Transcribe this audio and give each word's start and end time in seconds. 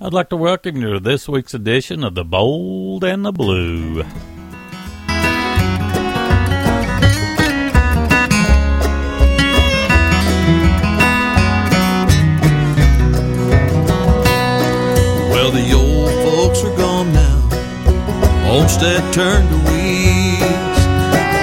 I'd 0.00 0.12
like 0.12 0.28
to 0.30 0.36
welcome 0.36 0.76
you 0.76 0.94
to 0.94 1.00
this 1.00 1.28
week's 1.28 1.54
edition 1.54 2.02
of 2.02 2.16
The 2.16 2.24
Bold 2.24 3.04
and 3.04 3.24
the 3.24 3.30
Blue. 3.30 4.02
Well, 15.30 15.52
the 15.52 15.72
old 15.72 16.10
folks 16.26 16.64
are 16.64 16.76
gone 16.76 17.12
now. 17.12 17.38
Homestead 18.48 19.14
turned 19.14 19.48
to 19.48 19.56
weeds. 19.70 20.80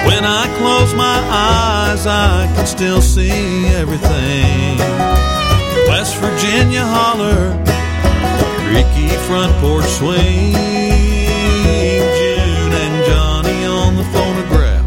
When 0.06 0.24
I 0.26 0.44
close 0.58 0.94
my 0.94 1.18
eyes, 1.30 2.06
I 2.06 2.52
can 2.54 2.66
still 2.66 3.00
see 3.00 3.64
everything. 3.68 4.76
West 5.88 6.16
Virginia 6.18 6.84
holler, 6.84 7.58
creaky 8.72 9.08
front 9.28 9.52
porch 9.60 9.84
swing. 9.84 10.52
June 12.18 12.72
and 12.84 13.04
Johnny 13.04 13.64
on 13.66 13.96
the 13.96 14.04
phonograph 14.14 14.84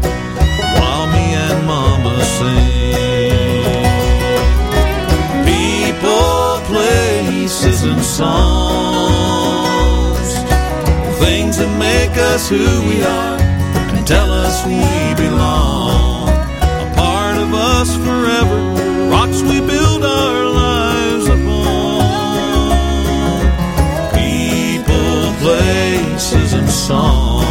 while 0.78 1.06
me 1.14 1.24
and 1.46 1.66
Mama 1.66 2.14
sing. 2.36 3.84
People, 5.46 6.60
places, 6.66 7.84
and 7.84 8.02
songs. 8.02 9.08
Things 11.20 11.58
that 11.58 11.72
make 11.78 12.16
us 12.32 12.48
who 12.48 12.66
we 12.88 13.04
are 13.04 13.38
and 13.94 14.04
tell 14.06 14.32
us 14.32 14.66
we 14.66 14.80
belong. 15.14 15.75
Songs. 26.86 27.44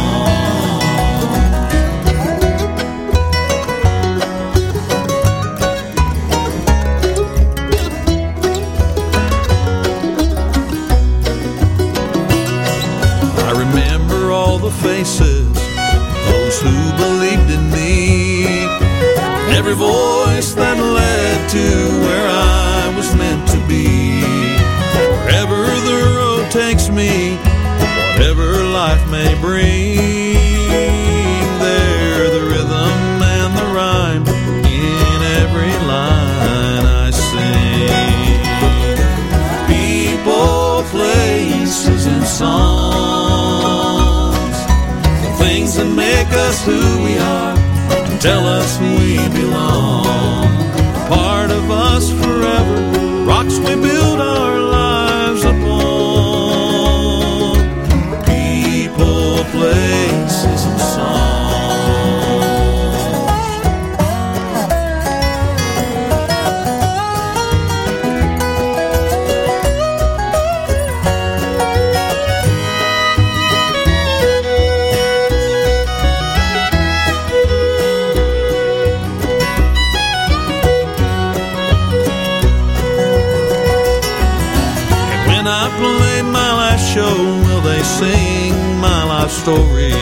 I 13.38 13.52
remember 13.52 14.32
all 14.32 14.58
the 14.58 14.70
faces, 14.70 15.52
those 16.30 16.60
who 16.62 16.76
believed 16.96 17.50
in 17.50 17.70
me. 17.70 18.46
Every 19.54 19.74
voice 19.74 20.54
that 20.54 20.78
led 20.78 21.50
to 21.50 21.66
where 22.04 22.26
I 22.26 22.94
was 22.96 23.14
meant 23.16 23.46
to 23.50 23.58
be. 23.68 24.22
Wherever 25.10 25.60
the 25.90 26.14
road 26.16 26.50
takes 26.50 26.88
me, 26.88 27.36
life 28.76 29.04
may 29.10 29.32
bring, 29.40 29.96
there 31.64 32.28
the 32.36 32.42
rhythm 32.52 33.22
and 33.36 33.50
the 33.60 33.68
rhyme 33.78 34.26
in 34.66 35.18
every 35.40 35.74
line 35.92 36.84
I 36.84 37.08
sing 37.28 37.88
people, 39.72 40.84
places, 40.90 42.02
and 42.04 42.24
songs. 42.26 42.56
The 45.24 45.32
things 45.42 45.70
that 45.76 45.90
make 46.06 46.30
us 46.46 46.56
who 46.66 46.80
we 47.06 47.14
are, 47.16 47.56
and 48.10 48.20
tell 48.20 48.44
us 48.44 48.78
we 48.78 49.16
belong. 49.40 50.48
Part 51.08 51.50
of 51.50 51.70
us 51.70 52.10
forever, 52.20 52.78
rocks 53.24 53.56
we 53.58 53.74
build 53.74 54.20
our 54.20 54.65
story? 89.46 89.92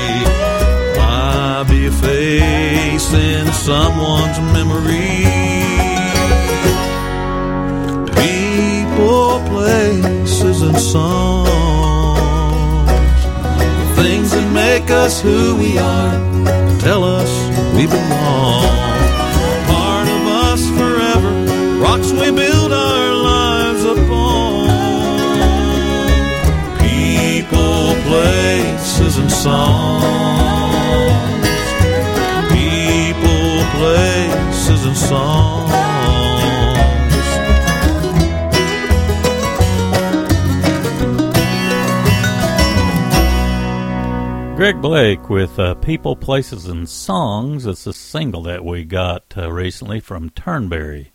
Will 0.97 1.65
be 1.66 1.84
a 1.84 1.93
face 1.93 3.12
in 3.12 3.47
someone's 3.53 4.41
memory? 4.56 5.21
People, 8.22 9.41
places, 9.50 10.62
and 10.62 10.78
songs. 10.78 11.50
The 13.81 14.03
things 14.03 14.31
that 14.31 14.50
make 14.54 14.91
us 14.91 15.21
who 15.21 15.56
we 15.56 15.77
are, 15.77 16.78
tell 16.81 17.04
us 17.04 17.31
we 17.77 17.87
belong. 17.87 19.03
Songs. 29.44 30.09
People, 32.50 33.62
places, 33.77 34.87
and 34.87 34.97
songs. 34.97 35.71
Greg 44.56 44.81
Blake 44.81 45.28
with 45.28 45.59
uh, 45.59 45.75
People, 45.75 46.16
Places, 46.16 46.65
and 46.65 46.88
Songs. 46.88 47.66
It's 47.66 47.87
a 47.87 47.93
single 47.93 48.44
that 48.44 48.65
we 48.65 48.84
got 48.84 49.25
uh, 49.37 49.53
recently 49.53 50.00
from 50.00 50.31
Turnberry. 50.31 51.12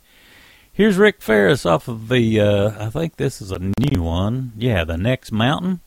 Here's 0.72 0.97
Rick 0.97 1.23
Faris 1.23 1.66
off 1.66 1.88
of 1.88 2.09
the, 2.09 2.39
uh, 2.39 2.85
I 2.85 2.91
think 2.91 3.16
this 3.16 3.41
is 3.41 3.51
a 3.51 3.57
new 3.57 4.03
one. 4.03 4.53
Yeah, 4.56 4.84
The 4.84 4.97
Next 4.97 5.31
Mountain. 5.31 5.81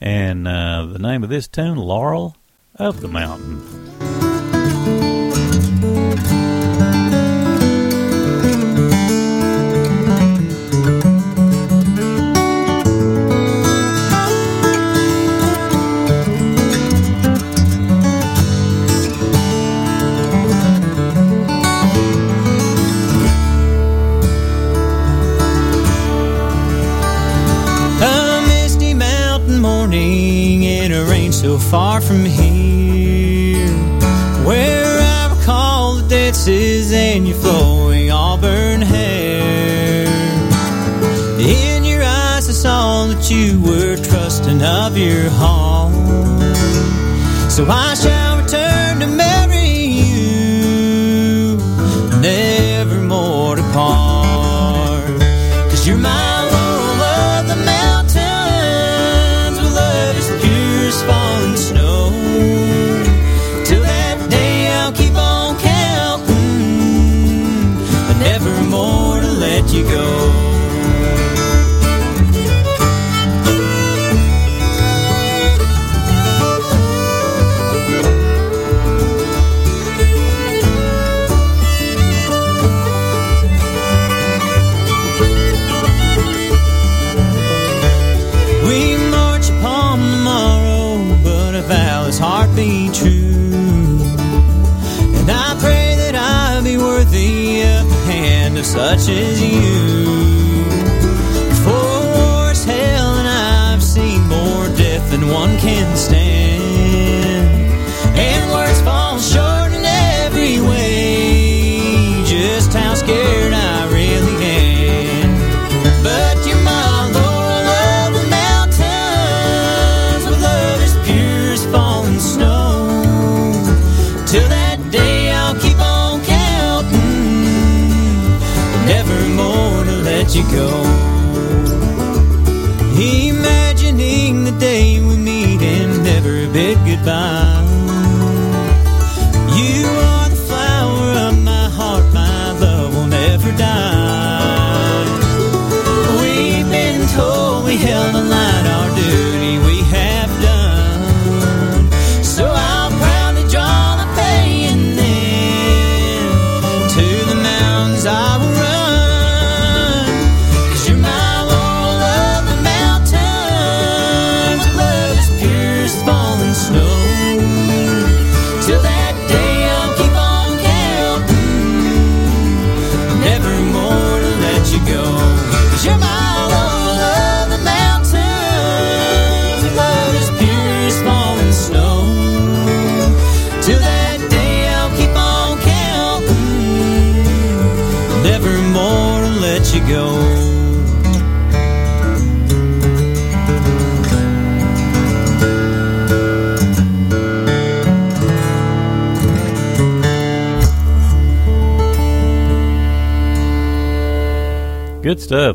And 0.00 0.48
uh, 0.48 0.86
the 0.86 0.98
name 0.98 1.22
of 1.22 1.28
this 1.28 1.46
tune, 1.46 1.76
Laurel 1.76 2.36
of 2.76 3.00
the 3.00 3.08
Mountain. 3.08 3.89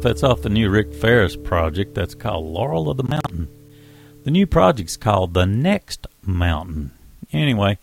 That's 0.06 0.22
off 0.22 0.44
the 0.44 0.50
new 0.50 0.70
Rick 0.70 0.94
Faris 0.94 1.36
project 1.36 1.96
that's 1.96 2.14
called 2.14 2.46
Laurel 2.46 2.92
of 2.92 2.98
the 2.98 3.04
Mountain. 3.04 3.48
The 4.24 4.30
new 4.30 4.46
project's 4.46 4.98
called 4.98 5.34
The 5.34 5.48
Next 5.48 6.06
Mountain. 6.22 6.92
Anyway, 7.34 7.80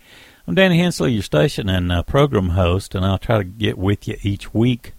I'm 0.46 0.54
Danny 0.54 0.78
Hensley, 0.78 1.10
your 1.14 1.24
station 1.24 1.68
and 1.68 1.90
uh, 1.90 2.04
program 2.04 2.50
host, 2.50 2.94
and 2.94 3.04
I'll 3.04 3.18
try 3.18 3.38
to 3.38 3.44
get 3.44 3.76
with 3.76 4.06
you 4.06 4.18
each 4.22 4.54
week 4.54 4.92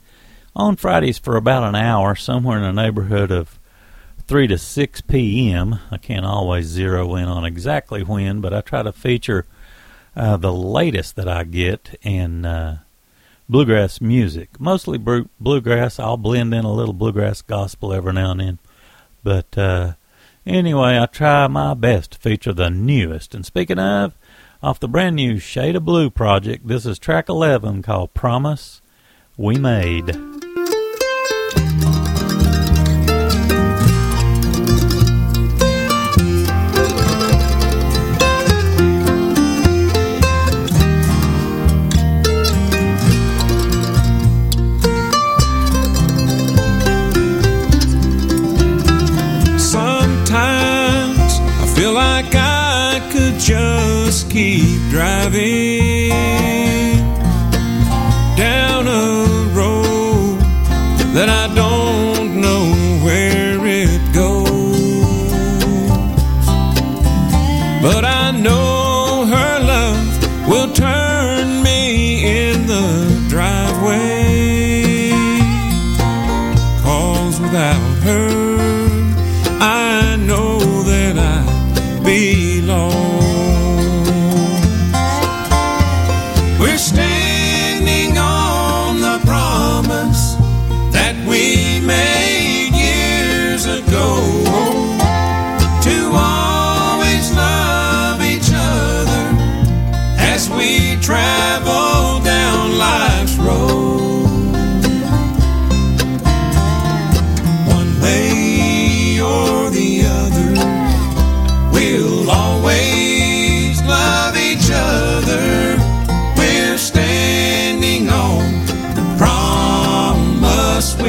on 0.54 0.76
Fridays 0.76 1.18
for 1.18 1.38
about 1.38 1.64
an 1.64 1.76
hour, 1.76 2.14
somewhere 2.14 2.58
in 2.58 2.76
the 2.76 2.82
neighborhood 2.84 3.32
of 3.32 3.58
3 4.28 4.48
to 4.48 4.58
6 4.58 5.02
p.m. 5.04 5.80
I 5.92 5.98
can't 6.00 6.26
always 6.26 6.66
zero 6.66 7.16
in 7.16 7.30
on 7.30 7.46
exactly 7.46 8.04
when, 8.04 8.42
but 8.42 8.54
I 8.54 8.60
try 8.60 8.84
to 8.84 8.92
feature 8.92 9.46
uh, 10.14 10.36
the 10.36 10.52
latest 10.52 11.16
that 11.16 11.30
I 11.30 11.46
get 11.46 11.98
and 12.04 12.46
bluegrass 13.48 14.02
music, 14.02 14.60
mostly 14.60 14.98
bluegrass. 14.98 16.00
I'll 16.00 16.18
blend 16.18 16.54
in 16.54 16.66
a 16.66 16.74
little 16.74 16.94
bluegrass 16.94 17.42
gospel 17.42 17.94
every 17.94 18.14
now 18.14 18.32
and 18.32 18.40
then. 18.40 18.60
But 19.24 19.58
uh, 19.58 19.94
anyway, 20.46 21.00
I 21.00 21.06
try 21.06 21.48
my 21.48 21.74
best 21.74 22.12
to 22.12 22.18
feature 22.20 22.54
the 22.54 22.70
newest. 22.70 23.34
And 23.34 23.46
speaking 23.46 23.80
of, 23.80 24.16
off 24.62 24.80
the 24.80 24.88
brand 24.88 25.16
new 25.16 25.40
Shade 25.40 25.76
of 25.76 25.86
Blue 25.86 26.10
project, 26.10 26.68
this 26.68 26.86
is 26.86 26.98
track 27.00 27.30
11 27.30 27.82
called 27.82 28.14
Promise 28.14 28.82
We 29.38 29.58
Made. 29.58 30.43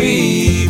free. 0.04 0.63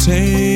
take 0.00 0.49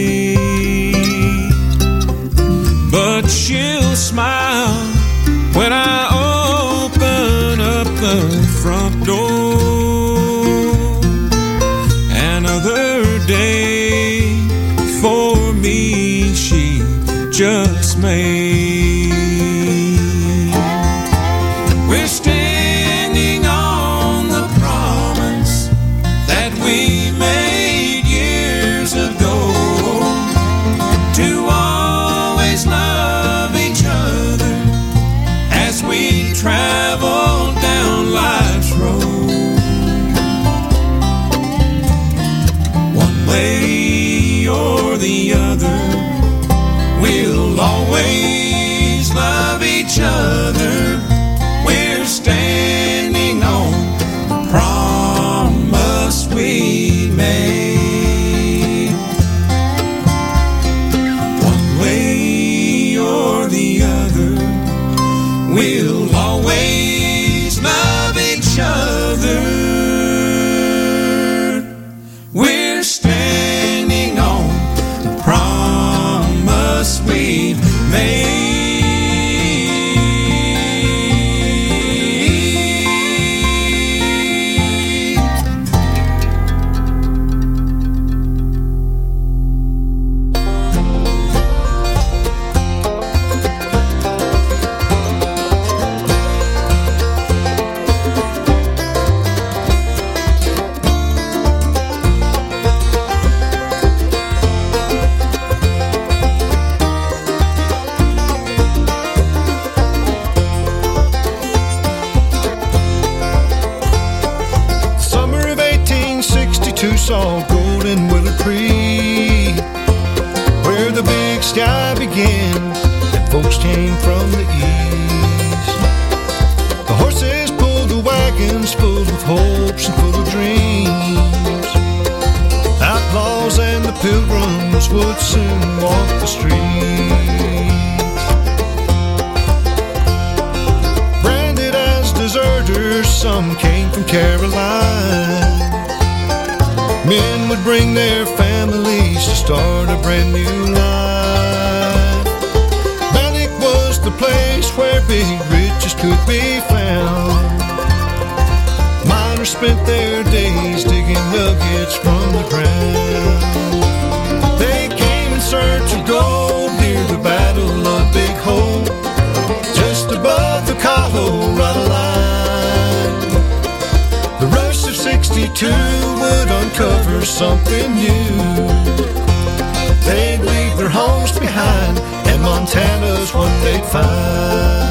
and 181.57 182.43
Montana's 182.43 183.33
what 183.33 183.53
they'd 183.63 183.85
find. 183.85 184.84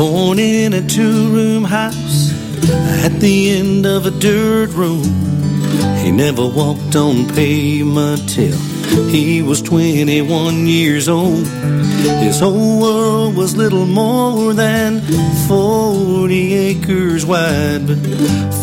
Born 0.00 0.38
in 0.38 0.72
a 0.72 0.80
two 0.80 1.28
room 1.28 1.62
house 1.62 2.32
at 3.04 3.20
the 3.20 3.50
end 3.50 3.84
of 3.84 4.06
a 4.06 4.10
dirt 4.10 4.70
room. 4.70 5.04
He 5.98 6.10
never 6.10 6.48
walked 6.48 6.96
on 6.96 7.28
pavement 7.28 8.26
till 8.26 8.56
he 9.10 9.42
was 9.42 9.60
21 9.60 10.66
years 10.66 11.06
old. 11.06 11.46
His 12.24 12.40
whole 12.40 12.80
world 12.80 13.36
was 13.36 13.58
little 13.58 13.84
more 13.84 14.54
than 14.54 15.02
40 15.46 16.54
acres 16.54 17.26
wide. 17.26 17.86
But 17.86 17.98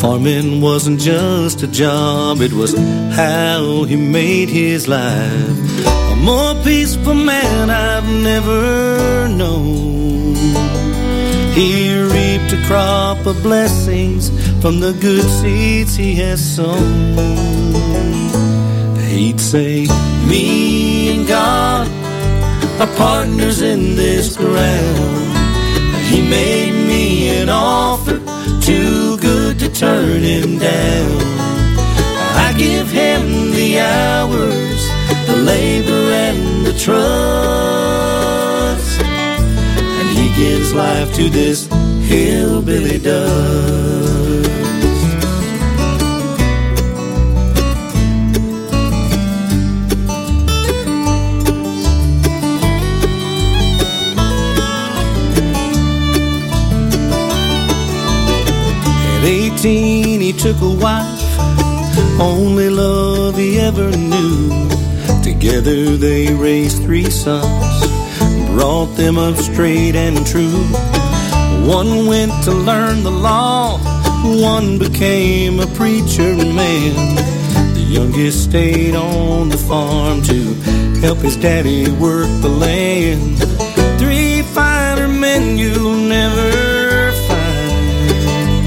farming 0.01 0.59
wasn't 0.59 0.99
just 0.99 1.61
a 1.61 1.67
job, 1.67 2.41
it 2.41 2.51
was 2.51 2.75
how 3.15 3.83
he 3.83 3.95
made 3.95 4.49
his 4.49 4.87
life. 4.87 5.85
A 5.85 6.15
more 6.15 6.55
peaceful 6.63 7.13
man 7.13 7.69
I've 7.69 8.09
never 8.23 9.27
known. 9.29 10.16
He 11.57 11.99
reaped 11.99 12.53
a 12.53 12.63
crop 12.67 13.25
of 13.25 13.41
blessings 13.41 14.29
from 14.61 14.79
the 14.79 14.93
good 14.93 15.23
seeds 15.23 15.95
he 15.95 16.13
has 16.13 16.39
sown. 16.39 17.15
He'd 18.99 19.39
say, 19.39 19.87
Me 20.27 21.17
and 21.17 21.27
God 21.27 21.87
are 22.79 22.95
partners 22.95 23.63
in 23.63 23.95
this 23.95 24.37
ground. 24.37 25.33
He 26.11 26.21
made 26.21 26.73
me 26.73 27.29
an 27.39 27.49
offer 27.49 28.19
too 28.61 29.17
good 29.17 29.57
to 29.57 29.67
turn 29.67 30.21
him 30.21 30.59
down. 30.59 31.21
I 32.45 32.53
give 32.55 32.91
him 32.91 33.49
the 33.49 33.79
hours, 33.79 34.81
the 35.25 35.37
labor, 35.37 36.03
and 36.11 36.67
the 36.67 36.73
trust. 36.77 37.86
Gives 40.37 40.71
life 40.71 41.13
to 41.15 41.29
this 41.29 41.65
hillbilly 42.05 42.99
dust. 42.99 44.47
At 59.09 59.23
18, 59.23 60.21
he 60.21 60.33
took 60.33 60.61
a 60.61 60.69
wife, 60.69 61.39
only 62.21 62.69
love 62.69 63.35
he 63.37 63.59
ever 63.59 63.89
knew. 63.89 64.51
Together 65.23 65.97
they 65.97 66.31
raised 66.31 66.83
three 66.83 67.09
sons, 67.09 67.96
brought 68.57 68.95
them 68.95 69.19
up 69.19 69.35
straight 69.35 69.95
and 69.95 70.25
true. 70.25 70.63
One 71.63 72.07
went 72.07 72.31
to 72.45 72.51
learn 72.51 73.03
the 73.03 73.11
law, 73.11 73.77
one 74.23 74.79
became 74.79 75.59
a 75.59 75.67
preacher 75.67 76.35
man. 76.35 76.95
The 77.75 77.85
youngest 77.87 78.45
stayed 78.45 78.95
on 78.95 79.49
the 79.49 79.59
farm 79.59 80.23
to 80.23 80.55
help 81.01 81.19
his 81.19 81.37
daddy 81.37 81.91
work 81.91 82.29
the 82.41 82.49
land. 82.49 83.37
Three 83.99 84.41
finer 84.41 85.07
men 85.07 85.59
you'll 85.59 86.01
never 86.17 87.11
find. 87.27 88.65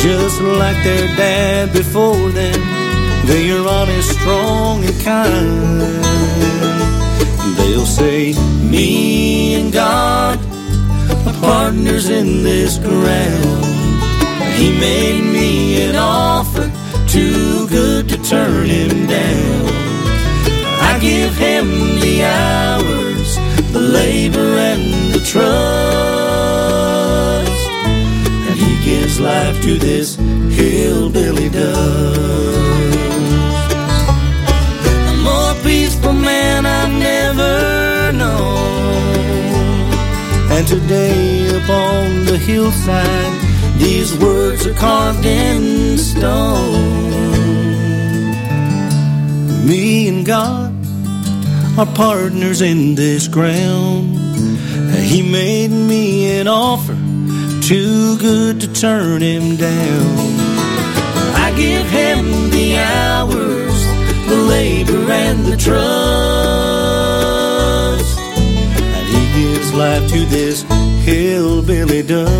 Just 0.00 0.40
like 0.40 0.82
their 0.84 1.06
dad 1.18 1.74
before 1.74 2.30
them, 2.30 2.60
they 3.26 3.50
are 3.50 3.68
honest, 3.68 4.18
strong, 4.18 4.86
and 4.86 5.00
kind. 5.02 6.02
They'll 7.56 7.86
say, 7.86 8.34
Me 8.70 9.54
and 9.54 9.72
God 9.72 10.38
are 11.26 11.40
partners 11.40 12.08
in 12.08 12.42
this 12.42 12.78
ground. 12.78 13.64
He 14.54 14.70
made 14.78 15.22
me 15.22 15.82
an 15.82 15.96
offer 15.96 16.70
too 17.08 17.66
good 17.68 18.08
to 18.08 18.16
turn 18.22 18.66
him 18.66 19.06
down. 19.06 19.66
I 20.80 20.98
give 21.00 21.36
him 21.36 21.66
the 22.00 22.24
hours, 22.24 23.36
the 23.72 23.80
labor, 23.80 24.56
and 24.70 25.12
the 25.12 25.20
trust. 25.20 25.42
And 28.48 28.58
he 28.58 28.84
gives 28.84 29.20
life 29.20 29.60
to 29.62 29.76
this 29.78 30.14
hillbilly 30.14 31.48
dust. 31.50 32.71
And 40.62 40.68
today 40.68 41.48
upon 41.56 42.24
the 42.24 42.38
hillside, 42.38 43.80
these 43.80 44.16
words 44.16 44.64
are 44.64 44.74
carved 44.74 45.26
in 45.26 45.98
stone. 45.98 46.70
Me 49.66 50.06
and 50.06 50.24
God 50.24 50.72
are 51.76 51.92
partners 51.96 52.60
in 52.60 52.94
this 52.94 53.26
ground. 53.26 54.16
He 54.94 55.20
made 55.20 55.72
me 55.72 56.38
an 56.38 56.46
offer 56.46 56.94
too 57.60 58.16
good 58.18 58.60
to 58.60 58.72
turn 58.72 59.20
him 59.20 59.56
down. 59.56 60.16
I 61.34 61.52
give 61.56 61.90
him 61.90 62.50
the 62.50 62.78
hours, 62.78 64.28
the 64.28 64.36
labor, 64.36 65.10
and 65.10 65.44
the 65.44 65.56
trust. 65.56 66.71
Life 69.74 70.08
to 70.10 70.24
this 70.26 70.62
hillbilly 71.04 72.02
dust. 72.02 72.32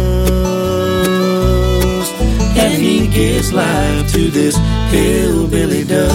And 2.56 2.82
he 2.82 3.08
gives 3.08 3.52
life 3.52 4.12
to 4.12 4.30
this 4.30 4.56
hillbilly 4.90 5.84
dust. 5.84 6.12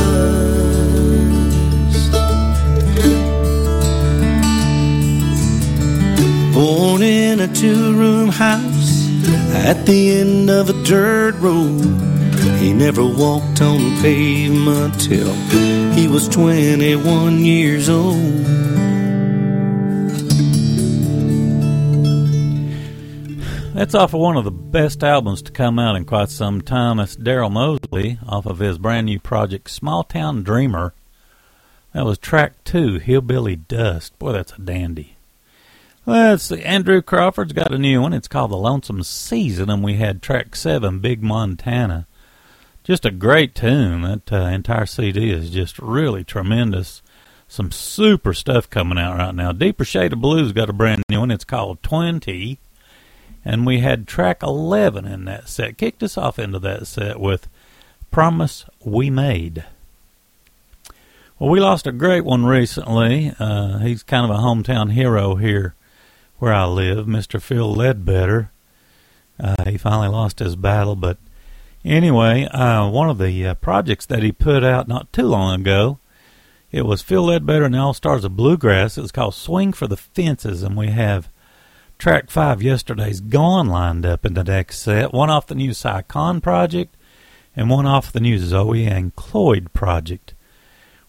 Born 6.53 7.01
in 7.01 7.39
a 7.39 7.47
two 7.47 7.95
room 7.95 8.29
house 8.29 9.07
at 9.53 9.85
the 9.85 10.19
end 10.19 10.49
of 10.49 10.69
a 10.69 10.83
dirt 10.83 11.35
road. 11.39 11.81
He 12.59 12.73
never 12.73 13.03
walked 13.03 13.61
on 13.61 13.79
pavement 14.01 14.99
till 14.99 15.33
he 15.93 16.07
was 16.07 16.27
21 16.29 17.43
years 17.43 17.89
old. 17.89 18.66
That's 23.77 23.93
off 23.93 24.15
of 24.15 24.19
one 24.19 24.37
of 24.37 24.43
the 24.43 24.49
best 24.49 25.03
albums 25.03 25.43
to 25.43 25.51
come 25.51 25.77
out 25.77 25.95
in 25.95 26.05
quite 26.05 26.29
some 26.29 26.61
time. 26.61 26.97
That's 26.97 27.15
Daryl 27.15 27.51
Mosley 27.51 28.17
off 28.27 28.47
of 28.47 28.57
his 28.57 28.79
brand 28.79 29.05
new 29.05 29.19
project, 29.19 29.69
Small 29.69 30.03
Town 30.03 30.41
Dreamer. 30.41 30.95
That 31.93 32.03
was 32.03 32.17
track 32.17 32.53
two, 32.63 32.97
Hillbilly 32.97 33.55
Dust. 33.55 34.17
Boy, 34.17 34.31
that's 34.31 34.53
a 34.53 34.59
dandy. 34.59 35.15
Let's 36.07 36.45
see. 36.45 36.63
Andrew 36.63 37.03
Crawford's 37.03 37.53
got 37.53 37.71
a 37.71 37.77
new 37.77 38.01
one. 38.01 38.13
It's 38.13 38.27
called 38.27 38.49
The 38.49 38.57
Lonesome 38.57 39.03
Season, 39.03 39.69
and 39.69 39.83
we 39.83 39.93
had 39.93 40.23
track 40.23 40.55
seven, 40.55 40.97
Big 40.97 41.21
Montana. 41.21 42.07
Just 42.83 43.05
a 43.05 43.11
great 43.11 43.53
tune. 43.53 44.01
That 44.01 44.33
uh, 44.33 44.37
entire 44.37 44.87
CD 44.87 45.29
is 45.29 45.51
just 45.51 45.77
really 45.77 46.23
tremendous. 46.23 47.03
Some 47.47 47.71
super 47.71 48.33
stuff 48.33 48.71
coming 48.71 48.97
out 48.97 49.19
right 49.19 49.35
now. 49.35 49.51
Deeper 49.51 49.85
Shade 49.85 50.13
of 50.13 50.21
Blues 50.21 50.51
got 50.51 50.67
a 50.67 50.73
brand 50.73 51.03
new 51.11 51.19
one. 51.19 51.29
It's 51.29 51.45
called 51.45 51.83
20. 51.83 52.59
And 53.47 53.65
we 53.65 53.79
had 53.79 54.09
track 54.09 54.43
11 54.43 55.05
in 55.07 55.23
that 55.23 55.47
set. 55.47 55.77
Kicked 55.77 56.03
us 56.03 56.17
off 56.17 56.37
into 56.37 56.59
that 56.59 56.85
set 56.85 57.17
with 57.17 57.47
Promise 58.11 58.65
We 58.83 59.09
Made. 59.09 59.63
Well, 61.39 61.49
we 61.49 61.61
lost 61.61 61.87
a 61.87 61.93
great 61.93 62.25
one 62.25 62.45
recently. 62.45 63.33
Uh, 63.39 63.77
he's 63.77 64.03
kind 64.03 64.29
of 64.29 64.37
a 64.37 64.41
hometown 64.41 64.91
hero 64.91 65.35
here 65.35 65.75
where 66.39 66.53
I 66.53 66.65
live, 66.65 67.05
Mr. 67.05 67.41
Phil 67.41 67.73
Leadbetter. 67.73 68.49
Uh, 69.39 69.63
he 69.65 69.77
finally 69.77 70.09
lost 70.09 70.39
his 70.39 70.57
battle, 70.57 70.97
but 70.97 71.17
anyway, 71.85 72.49
uh, 72.51 72.89
one 72.89 73.09
of 73.09 73.17
the 73.17 73.47
uh, 73.47 73.53
projects 73.53 74.05
that 74.07 74.23
he 74.23 74.33
put 74.33 74.61
out 74.61 74.89
not 74.89 75.13
too 75.13 75.25
long 75.25 75.61
ago, 75.61 75.99
it 76.69 76.85
was 76.85 77.01
Phil 77.01 77.25
Leadbetter 77.25 77.63
and 77.63 77.75
the 77.75 77.79
All 77.79 77.93
Stars 77.93 78.25
of 78.25 78.35
Bluegrass. 78.35 78.97
It 78.97 79.03
was 79.03 79.13
called 79.13 79.35
Swing 79.35 79.71
for 79.71 79.87
the 79.87 79.95
Fences, 79.95 80.63
and 80.63 80.75
we 80.75 80.87
have 80.87 81.29
track 81.97 82.29
five 82.29 82.61
yesterday's 82.61 83.19
Gone 83.19 83.67
lined 83.67 84.05
up 84.05 84.25
in 84.25 84.33
the 84.33 84.43
next 84.43 84.79
set. 84.79 85.13
One 85.13 85.29
off 85.29 85.47
the 85.47 85.55
new 85.55 85.73
Kahn 86.07 86.41
project, 86.41 86.95
and 87.55 87.69
one 87.69 87.85
off 87.85 88.11
the 88.11 88.19
new 88.19 88.37
Zoe 88.39 88.85
and 88.85 89.15
Cloyd 89.15 89.73
project. 89.73 90.33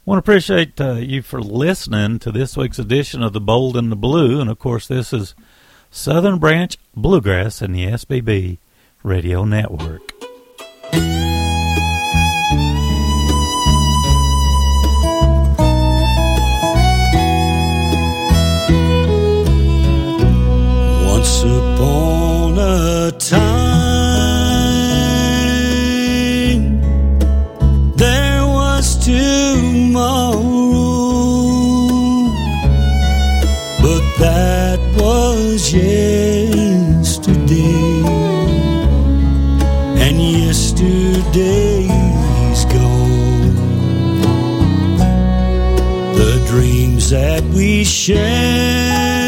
Want 0.04 0.16
to 0.16 0.20
appreciate 0.20 0.80
uh, 0.80 0.94
you 0.94 1.20
for 1.20 1.42
listening 1.42 2.18
to 2.20 2.32
this 2.32 2.56
week's 2.56 2.78
edition 2.78 3.22
of 3.22 3.34
the 3.34 3.40
Bold 3.40 3.76
and 3.76 3.92
the 3.92 3.96
Blue, 3.96 4.40
and 4.40 4.48
of 4.48 4.58
course, 4.58 4.88
this 4.88 5.12
is 5.12 5.34
Southern 5.90 6.38
Branch 6.38 6.76
Bluegrass 6.96 7.60
and 7.60 7.74
the 7.74 7.86
SBB 7.86 8.58
Radio 9.02 9.44
Network. 9.44 10.12
days 41.38 42.64
go. 42.64 42.88
The 46.20 46.44
dreams 46.48 47.10
that 47.10 47.44
we 47.54 47.84
shared. 47.84 49.27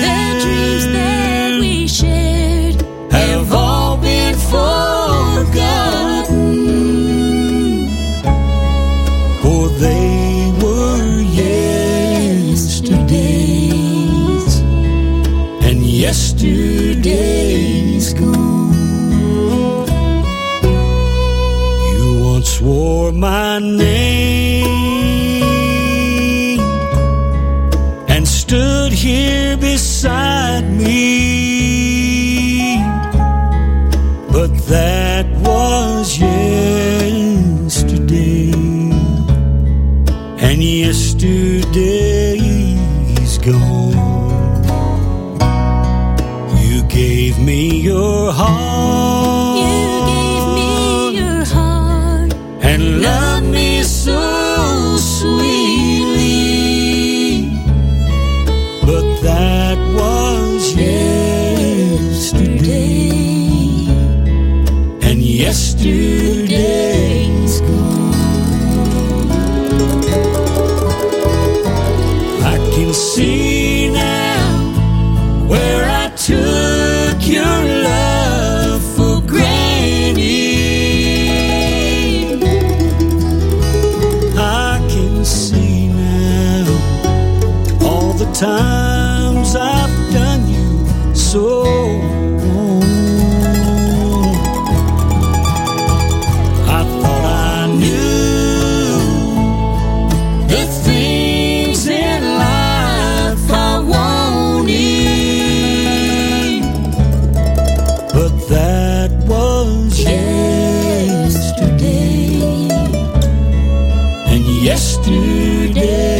And 114.71 114.79
yesterday's 114.79 116.20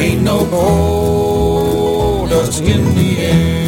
ain't 0.00 0.22
no 0.22 0.38
coal 0.46 2.26
dust 2.26 2.62
in 2.62 2.82
the 2.94 3.18
air. 3.18 3.60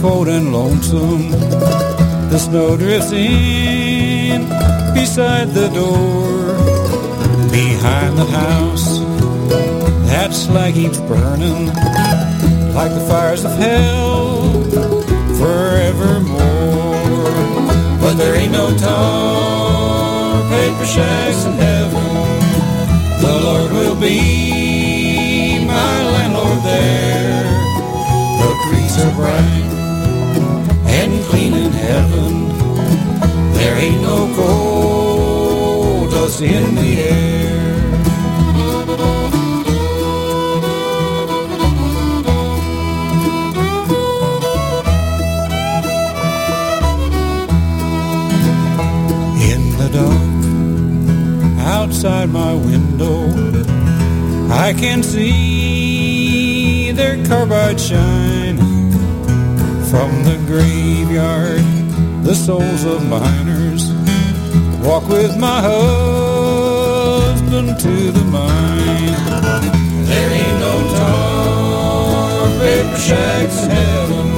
Cold 0.00 0.28
and 0.28 0.50
lonesome. 0.50 1.29
Snow 2.50 2.76
drifts 2.76 3.12
in 3.12 4.42
beside 4.92 5.50
the 5.50 5.68
door. 5.68 6.58
Behind 7.52 8.18
the 8.18 8.24
house, 8.24 8.98
that 10.10 10.34
slag 10.34 10.74
keeps 10.74 10.98
burning 10.98 11.66
like 12.74 12.92
the 12.92 13.06
fires 13.08 13.44
of 13.44 13.52
hell 13.52 14.64
forevermore. 15.38 16.40
But 18.00 18.14
there 18.14 18.34
ain't 18.34 18.50
no 18.50 18.76
tar 18.76 20.42
paper 20.50 20.86
shacks 20.86 21.44
in 21.44 21.52
heaven. 21.52 22.02
The 23.20 23.32
Lord 23.44 23.70
will 23.70 23.94
be 23.94 25.64
my 25.64 26.02
landlord 26.14 26.64
there. 26.64 27.44
The 28.40 28.50
creeks 28.64 28.98
are 28.98 29.14
bright 29.14 29.49
ain't 33.80 34.02
no 34.02 34.18
coal 34.36 36.06
dust 36.10 36.42
in 36.42 36.74
the 36.74 36.92
air. 37.00 37.60
In 49.50 49.62
the 49.80 49.88
dark, 49.98 50.30
outside 51.58 52.28
my 52.28 52.52
window, 52.54 53.20
I 54.50 54.74
can 54.74 55.02
see 55.02 56.92
their 56.92 57.16
carbide 57.26 57.80
shine 57.80 58.58
from 59.90 60.10
the 60.24 60.36
graveyard. 60.46 61.79
The 62.30 62.36
souls 62.36 62.84
of 62.84 63.02
miners 63.08 63.90
walk 64.86 65.08
with 65.08 65.36
my 65.36 65.60
husband 65.60 67.00
to 67.80 68.12
the 68.12 68.22
mine. 68.22 69.16
There 70.06 70.30
ain't 70.30 70.60
no 70.60 70.74
tar 70.94 72.48
paper 72.60 72.98
shacks 72.98 73.64
in 73.64 73.70
heaven. 73.70 74.28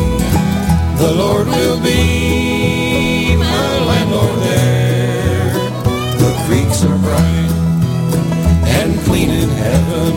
The 0.97 1.13
Lord 1.13 1.47
will 1.49 1.81
be 1.83 3.37
my 3.37 3.79
landlord 3.85 4.39
there. 4.41 5.53
The 6.17 6.33
creeks 6.47 6.85
are 6.87 6.97
bright 6.97 7.53
and 8.79 8.99
clean 9.01 9.29
in 9.29 9.51
heaven. 9.51 10.15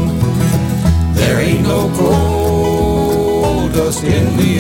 There 1.14 1.42
ain't 1.42 1.64
no 1.64 1.90
coal 1.98 3.68
dust 3.68 4.02
in 4.06 4.38
the 4.38 4.55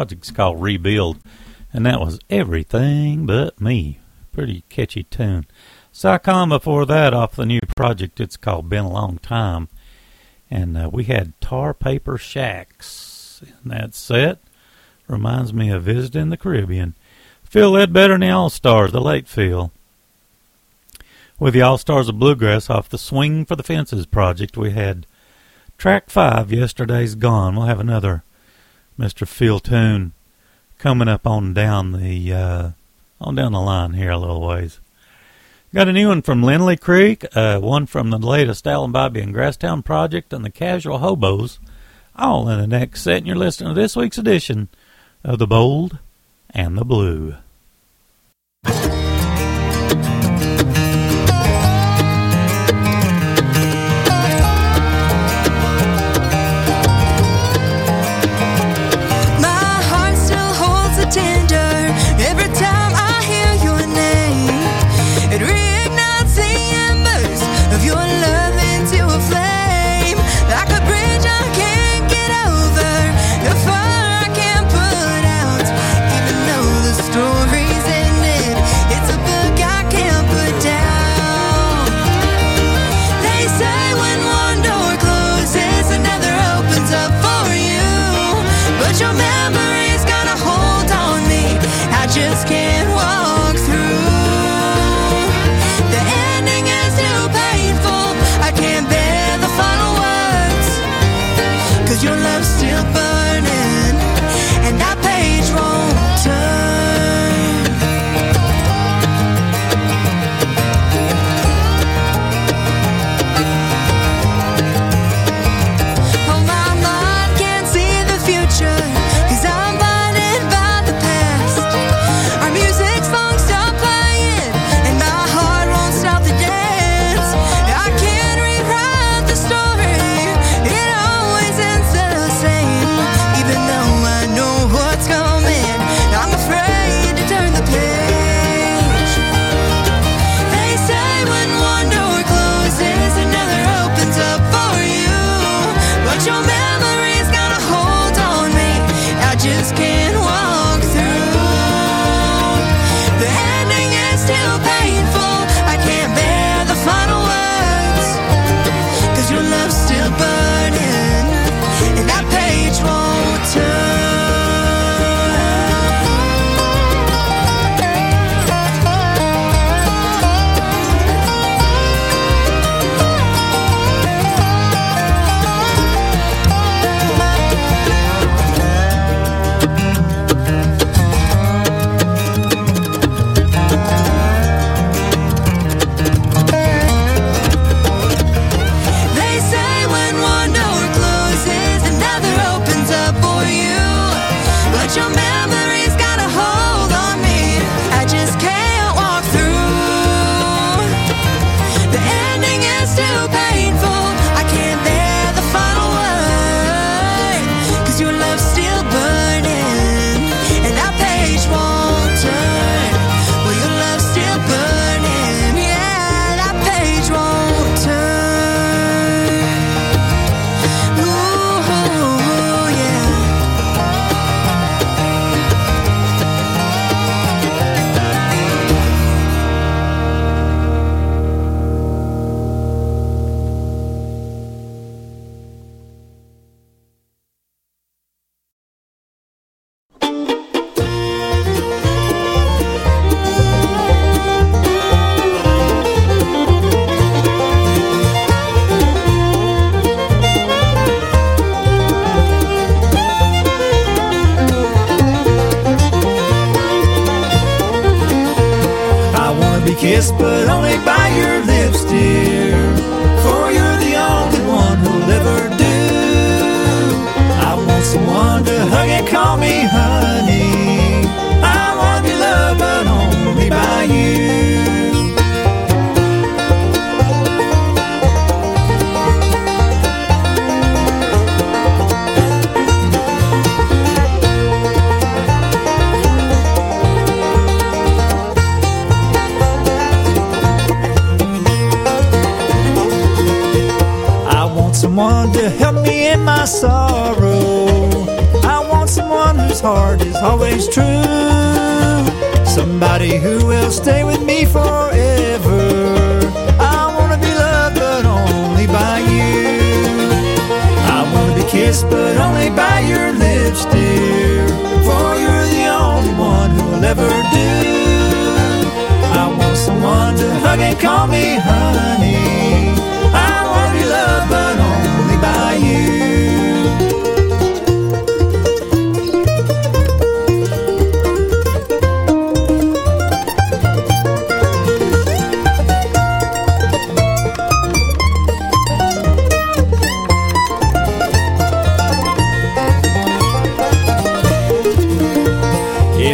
project's 0.00 0.30
called 0.30 0.62
Rebuild, 0.62 1.18
and 1.74 1.84
that 1.84 2.00
was 2.00 2.20
Everything 2.30 3.26
But 3.26 3.60
Me. 3.60 3.98
Pretty 4.32 4.64
catchy 4.70 5.02
tune. 5.02 5.44
Psychon 5.92 6.48
before 6.48 6.86
that 6.86 7.12
off 7.12 7.36
the 7.36 7.44
new 7.44 7.60
project. 7.76 8.18
It's 8.18 8.38
called 8.38 8.70
Been 8.70 8.86
a 8.86 8.90
Long 8.90 9.18
Time. 9.18 9.68
And 10.50 10.74
uh, 10.74 10.88
we 10.90 11.04
had 11.04 11.38
Tar 11.42 11.74
Paper 11.74 12.16
Shacks 12.16 13.42
in 13.42 13.68
that 13.68 13.94
set. 13.94 14.38
Reminds 15.06 15.52
me 15.52 15.68
of 15.70 15.82
visiting 15.82 16.30
the 16.30 16.38
Caribbean. 16.38 16.94
Phil 17.44 17.70
Leadbetter 17.70 18.14
and 18.14 18.22
the 18.22 18.30
All 18.30 18.48
Stars, 18.48 18.92
the 18.92 19.02
late 19.02 19.28
Phil. 19.28 19.70
With 21.38 21.52
the 21.52 21.60
All 21.60 21.76
Stars 21.76 22.08
of 22.08 22.18
Bluegrass 22.18 22.70
off 22.70 22.88
the 22.88 22.96
Swing 22.96 23.44
for 23.44 23.54
the 23.54 23.62
Fences 23.62 24.06
project, 24.06 24.56
we 24.56 24.70
had 24.70 25.06
track 25.76 26.08
five, 26.08 26.50
Yesterday's 26.50 27.16
Gone. 27.16 27.54
We'll 27.54 27.66
have 27.66 27.80
another 27.80 28.24
Mr. 29.00 29.26
Phil 29.26 29.58
Toon, 29.60 30.12
coming 30.76 31.08
up 31.08 31.26
on 31.26 31.54
down 31.54 31.92
the 31.92 32.34
uh, 32.34 32.70
on 33.18 33.34
down 33.34 33.52
the 33.52 33.60
line 33.60 33.94
here 33.94 34.10
a 34.10 34.18
little 34.18 34.46
ways. 34.46 34.78
Got 35.72 35.88
a 35.88 35.92
new 35.92 36.08
one 36.08 36.20
from 36.20 36.42
Lindley 36.42 36.76
Creek, 36.76 37.24
uh, 37.34 37.60
one 37.60 37.86
from 37.86 38.10
the 38.10 38.18
latest 38.18 38.66
Alan 38.66 38.92
Bibey 38.92 39.22
and 39.22 39.34
Grasstowne 39.34 39.82
Project, 39.82 40.34
and 40.34 40.44
the 40.44 40.50
Casual 40.50 40.98
Hobos, 40.98 41.58
all 42.14 42.46
in 42.50 42.60
the 42.60 42.66
next 42.66 43.00
set. 43.00 43.18
And 43.18 43.26
you're 43.26 43.36
listening 43.36 43.74
to 43.74 43.80
this 43.80 43.96
week's 43.96 44.18
edition 44.18 44.68
of 45.24 45.38
The 45.38 45.46
Bold 45.46 45.98
and 46.50 46.76
the 46.76 46.84
Blue. 46.84 47.36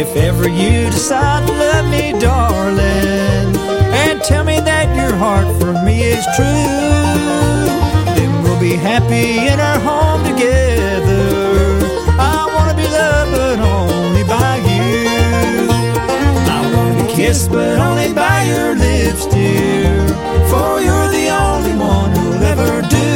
if 0.09 0.15
ever 0.15 0.47
you 0.47 0.89
decide 0.89 1.45
to 1.47 1.53
love 1.53 1.89
me, 1.89 2.13
darling, 2.19 3.55
and 3.93 4.21
tell 4.23 4.43
me 4.43 4.59
that 4.61 4.95
your 4.95 5.13
heart 5.17 5.47
for 5.59 5.73
me 5.83 6.01
is 6.01 6.25
true, 6.35 6.45
then 8.15 8.43
we'll 8.43 8.59
be 8.59 8.75
happy 8.75 9.47
in 9.47 9.59
our 9.59 9.79
home 9.79 10.23
together. 10.23 11.83
I 12.19 12.47
want 12.55 12.71
to 12.71 12.77
be 12.77 12.87
loved, 12.87 13.31
but 13.31 13.59
only 13.59 14.23
by 14.23 14.57
you. 14.71 15.07
I 16.55 16.71
want 16.73 17.09
to 17.09 17.15
kiss, 17.15 17.47
but 17.47 17.77
only 17.77 18.13
by 18.13 18.43
your 18.43 18.75
lips, 18.75 19.25
dear, 19.25 20.07
for 20.47 20.79
you're 20.79 21.09
the 21.11 21.27
only 21.35 21.75
one 21.75 22.11
who'll 22.15 22.43
ever 22.43 22.81
do 22.87 23.07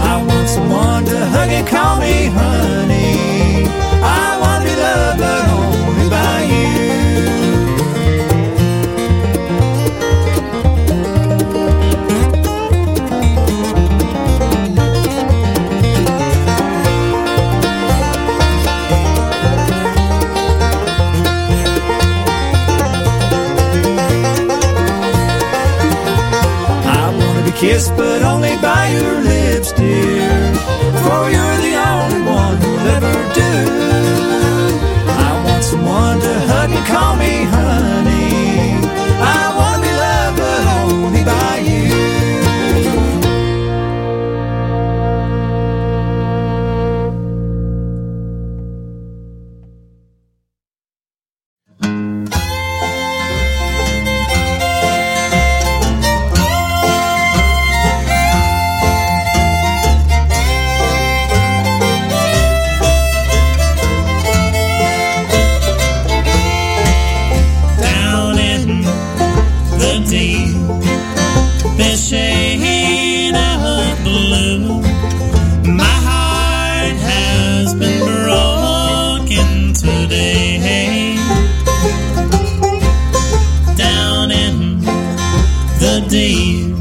I 0.00 0.22
want 0.26 0.48
someone 0.48 1.04
to 1.04 1.26
hug 1.26 1.50
and 1.50 1.66
call 1.68 2.00
me 2.00 2.26
honey. 2.26 3.66
I 4.02 4.38
want 4.40 4.55
kissed, 27.56 27.96
but 27.96 28.22
only 28.22 28.56
by 28.58 28.88
your 28.88 29.20
lips, 29.20 29.72
dear. 29.72 30.54
For 31.04 31.22
you're 31.34 31.56
the 31.64 31.65
Wonder, 35.86 36.38
hug 36.50 36.70
me, 36.70 36.80
call 36.84 37.14
me 37.14 37.44
honey. 37.44 38.15
deep 86.16 86.74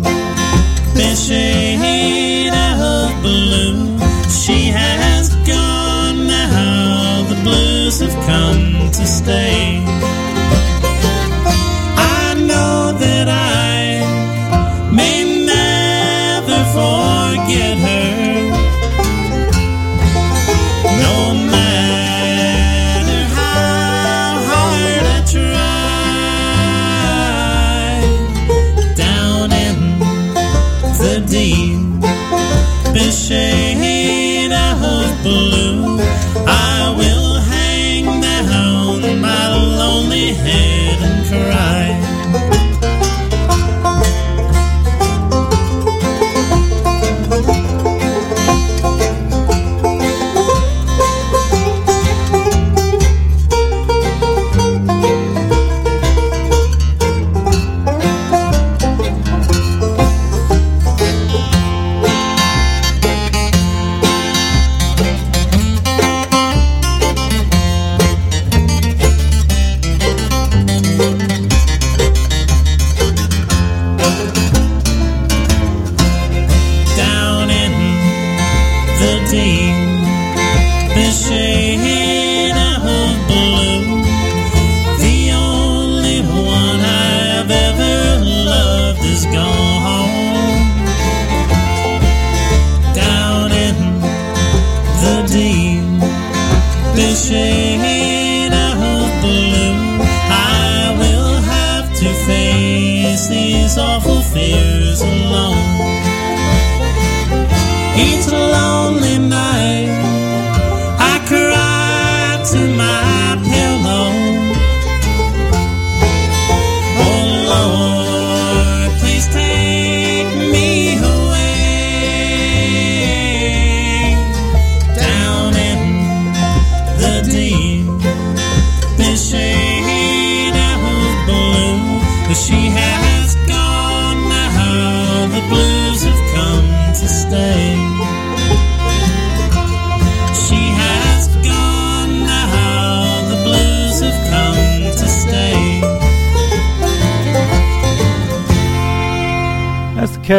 than 0.95 1.13
shade 1.13 2.53
of 2.53 3.21
blue. 3.21 3.99
She 4.29 4.59
has 4.79 5.35
gone 5.45 6.25
now, 6.25 7.27
the 7.27 7.37
blues 7.43 7.99
have 7.99 8.15
come 8.25 8.91
to 8.91 9.05
stay. 9.05 10.14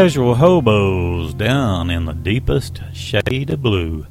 Casual 0.06 0.36
hobos 0.36 1.34
down 1.34 1.90
in 1.90 2.04
the 2.04 2.12
deepest 2.12 2.80
shade 2.94 3.50
of 3.50 3.60
blue. 3.60 4.06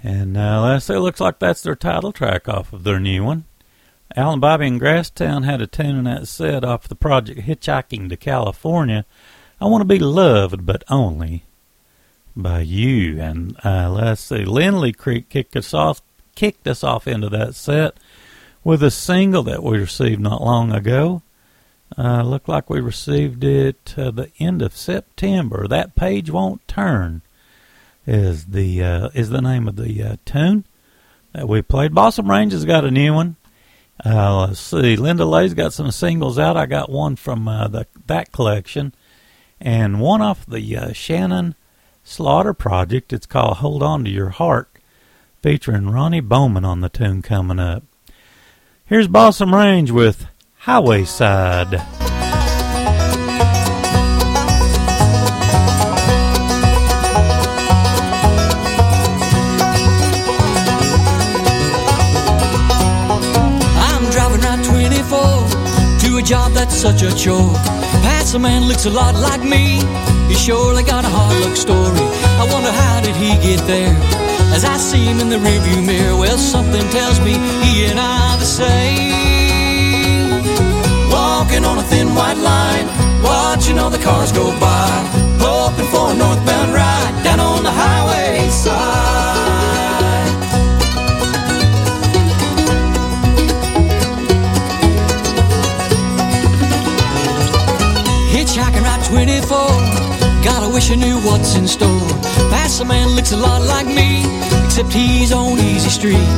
And 0.00 0.36
uh, 0.36 0.62
last 0.62 0.86
say, 0.86 0.96
looks 0.96 1.18
like 1.18 1.40
that's 1.40 1.60
their 1.60 1.74
title 1.74 2.12
track 2.12 2.48
off 2.48 2.72
of 2.72 2.84
their 2.84 3.00
new 3.00 3.24
one. 3.24 3.44
Alan 4.14 4.40
Bibey 4.40 4.68
and 4.68 4.80
Grasstowne 4.80 5.44
had 5.44 5.60
a 5.60 5.66
tune 5.66 5.96
in 5.96 6.04
that 6.04 6.28
set 6.28 6.62
off 6.62 6.86
the 6.86 6.94
project 6.94 7.40
Hitchhiking 7.40 8.08
to 8.10 8.16
California. 8.16 9.04
I 9.60 9.64
want 9.64 9.80
to 9.80 9.86
be 9.86 9.98
loved, 9.98 10.64
but 10.64 10.84
only 10.88 11.42
by 12.36 12.60
you. 12.60 13.20
And 13.20 13.56
uh, 13.64 13.90
let's 13.90 14.20
see, 14.20 14.44
Lindley 14.44 14.92
Creek 14.92 15.28
kicked 15.28 15.56
us 15.56 15.74
off, 15.74 16.00
kicked 16.36 16.68
us 16.68 16.84
off 16.84 17.08
into 17.08 17.28
that 17.30 17.56
set 17.56 17.98
with 18.62 18.84
a 18.84 18.90
single 18.92 19.42
that 19.42 19.64
we 19.64 19.78
received 19.78 20.20
not 20.20 20.44
long 20.44 20.70
ago. 20.70 21.22
Uh, 21.96 22.38
like 22.46 22.68
we 22.68 22.80
received 22.80 23.42
it 23.42 23.94
uh, 23.96 24.10
the 24.10 24.30
end 24.38 24.62
of 24.62 24.76
September. 24.76 25.66
That 25.66 25.94
page 25.94 26.30
won't 26.30 26.66
turn 26.68 27.22
is 28.06 28.46
the 28.46 28.82
uh, 28.82 29.08
is 29.14 29.30
the 29.30 29.40
name 29.40 29.66
of 29.66 29.76
the 29.76 30.02
uh, 30.02 30.16
tune 30.24 30.64
that 31.32 31.48
we 31.48 31.62
played. 31.62 31.94
Balsam 31.94 32.30
Range 32.30 32.52
has 32.52 32.64
got 32.64 32.84
a 32.84 32.90
new 32.90 33.14
one. 33.14 33.36
Uh, 34.04 34.48
let's 34.48 34.60
see, 34.60 34.96
Linda 34.96 35.24
Lay's 35.24 35.54
got 35.54 35.72
some 35.72 35.90
singles 35.90 36.38
out. 36.38 36.56
I 36.56 36.66
got 36.66 36.90
one 36.90 37.16
from 37.16 37.48
uh, 37.48 37.68
the 37.68 37.86
that 38.06 38.32
collection, 38.32 38.94
and 39.60 40.00
one 40.00 40.20
off 40.20 40.46
the 40.46 40.92
Shannon 40.94 41.54
Slaughter 42.04 42.54
project. 42.54 43.12
It's 43.12 43.26
called 43.26 43.56
"Hold 43.56 43.82
On 43.82 44.04
to 44.04 44.10
Your 44.10 44.30
Heart," 44.30 44.68
featuring 45.42 45.90
Ronnie 45.90 46.20
Bowman 46.20 46.64
on 46.64 46.80
the 46.80 46.88
tune 46.88 47.22
coming 47.22 47.58
up. 47.58 47.82
Here's 48.84 49.08
Balsam 49.08 49.54
Range 49.54 49.90
with 49.90 50.26
Highway 50.68 51.04
Side. 51.04 51.76
I'm 51.76 51.80
driving 64.10 64.42
Route 64.42 64.64
24 64.66 65.48
to 66.00 66.18
a 66.18 66.22
job 66.22 66.52
that's 66.52 66.74
such 66.74 67.00
a 67.00 67.16
chore. 67.16 67.54
Past 68.04 68.34
a 68.34 68.38
man 68.38 68.68
looks 68.68 68.84
a 68.84 68.90
lot 68.90 69.14
like 69.14 69.42
me. 69.42 69.80
He 70.28 70.34
surely 70.34 70.82
got 70.82 71.06
a 71.06 71.08
hard 71.08 71.40
luck 71.46 71.56
story. 71.56 72.04
I 72.36 72.46
wonder 72.52 72.70
how 72.70 73.00
did 73.00 73.16
he 73.16 73.38
get 73.40 73.66
there? 73.66 73.96
As 74.52 74.66
I 74.66 74.76
see 74.76 75.02
him 75.02 75.20
in 75.20 75.30
the 75.30 75.36
rearview 75.36 75.86
mirror, 75.86 76.18
well, 76.18 76.36
something 76.36 76.86
tells 76.90 77.18
me 77.20 77.38
he 77.64 77.86
and 77.86 77.98
I 77.98 78.34
are 78.34 78.38
the 78.38 78.44
same. 78.44 79.37
Walking 81.58 81.76
on 81.76 81.78
a 81.78 81.88
thin 81.88 82.14
white 82.14 82.36
line, 82.36 82.86
watching 83.20 83.80
all 83.80 83.90
the 83.90 83.98
cars 83.98 84.30
go 84.30 84.44
by, 84.60 84.90
hoping 85.40 85.86
for 85.86 86.12
a 86.12 86.14
northbound 86.14 86.72
ride 86.72 87.24
down 87.24 87.40
on 87.40 87.64
the 87.64 87.70
highway 87.72 88.48
side. 88.48 88.76
Hitchhiking 98.30 98.84
Route 98.84 99.04
24. 99.06 99.58
Gotta 100.44 100.72
wish 100.72 100.92
I 100.92 100.94
knew 100.94 101.18
what's 101.26 101.56
in 101.56 101.66
store. 101.66 102.08
Past 102.52 102.80
a 102.82 102.84
man 102.84 103.08
looks 103.16 103.32
a 103.32 103.36
lot 103.36 103.62
like 103.62 103.88
me, 103.88 104.22
except 104.64 104.92
he's 104.92 105.32
on 105.32 105.58
Easy 105.58 105.90
Street. 105.90 106.28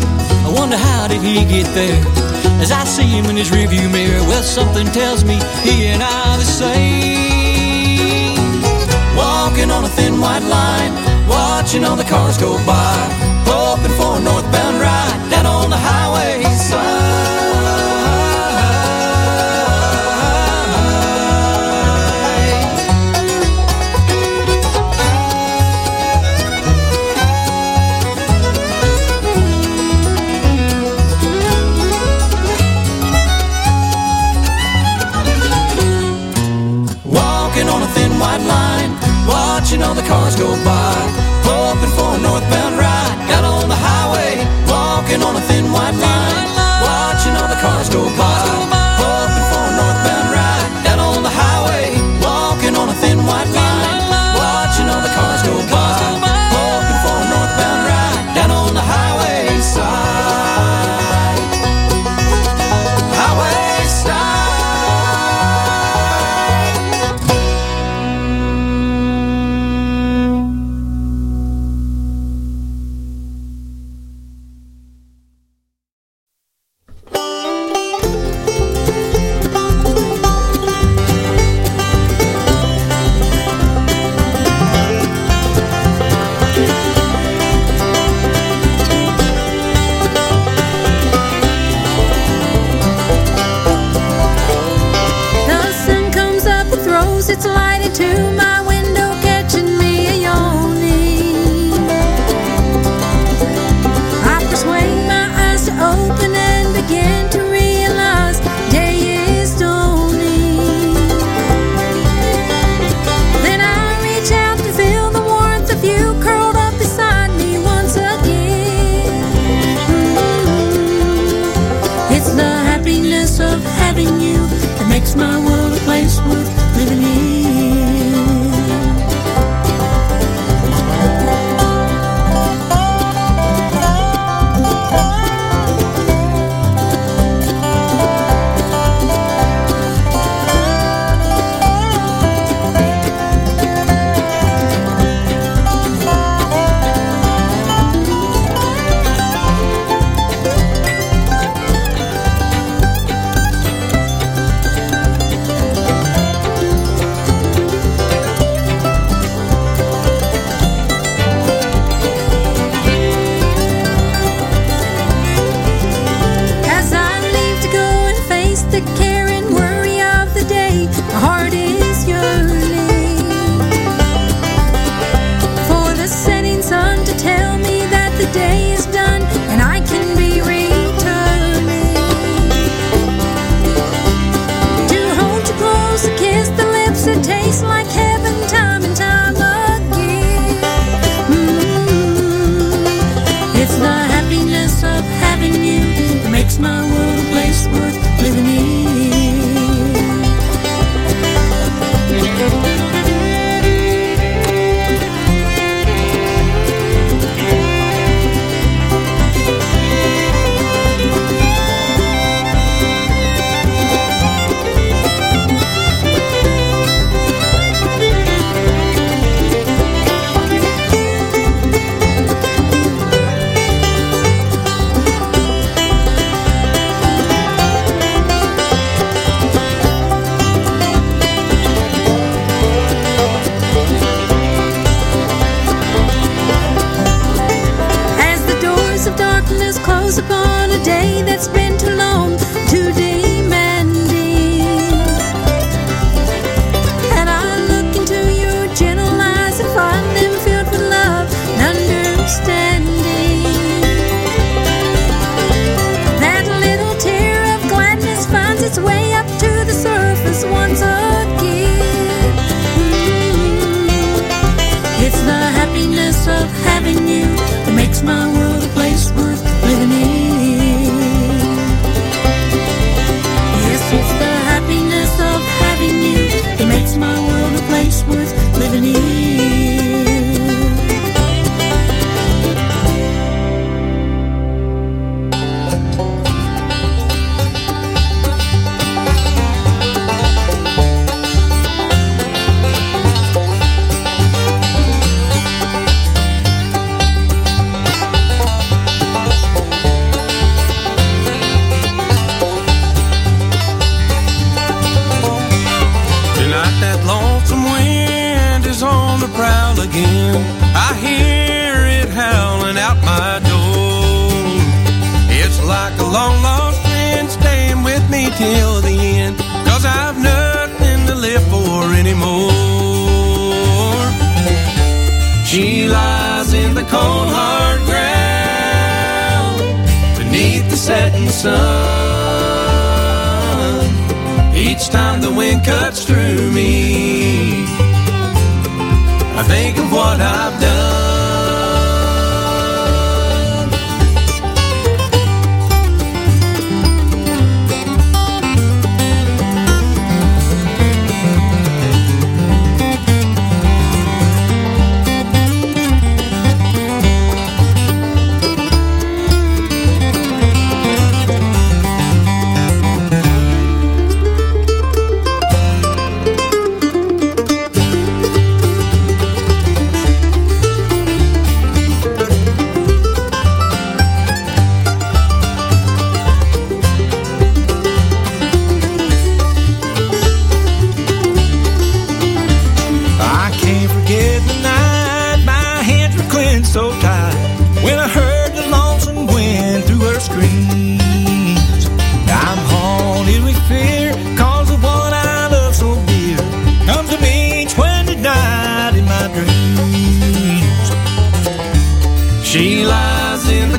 I 0.46 0.54
wonder 0.56 0.78
how 0.78 1.08
did 1.08 1.20
he 1.20 1.44
get 1.44 1.66
there? 1.74 2.39
As 2.60 2.70
I 2.70 2.84
see 2.84 3.08
him 3.08 3.26
in 3.26 3.36
his 3.36 3.50
rearview 3.50 3.90
mirror, 3.90 4.22
well, 4.28 4.42
something 4.42 4.86
tells 4.86 5.24
me 5.24 5.40
he 5.62 5.86
and 5.86 6.02
I 6.02 6.32
are 6.32 6.38
the 6.38 6.44
same. 6.44 8.36
Walking 9.16 9.70
on 9.70 9.84
a 9.84 9.88
thin 9.88 10.20
white 10.20 10.44
line, 10.44 10.94
watching 11.28 11.84
all 11.84 11.96
the 11.96 12.04
cars 12.04 12.36
go 12.36 12.58
by, 12.66 12.96
hoping 13.46 13.94
for 13.98 14.18
a 14.18 14.20
northbound 14.20 14.80
ride 14.80 15.28
down 15.30 15.46
on 15.46 15.70
the 15.70 15.78
highway 15.78 16.49
go 40.40 40.56
by, 40.64 40.96
hoping 41.44 41.92
for 41.92 42.16
a 42.16 42.18
northbound 42.18 42.74
ride. 42.80 43.16
Got 43.28 43.44
on 43.44 43.68
the 43.68 43.76
highway, 43.76 44.40
walking 44.72 45.20
on 45.22 45.36
a 45.36 45.42
thin 45.48 45.70
white 45.70 45.96
line, 46.06 46.48
watching 46.80 47.36
all 47.36 47.48
the 47.52 47.60
cars 47.60 47.90
go 47.90 48.02
by, 48.16 48.29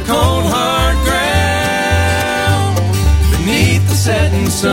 cold 0.05 0.45
hard 0.55 0.97
ground 1.07 2.75
beneath 3.31 3.87
the 3.87 3.95
setting 3.95 4.49
sun. 4.49 4.71